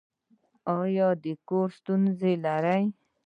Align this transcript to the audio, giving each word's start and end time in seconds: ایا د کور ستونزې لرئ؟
ایا 0.79 1.07
د 1.23 1.25
کور 1.47 1.67
ستونزې 1.79 2.31
لرئ؟ 2.45 2.83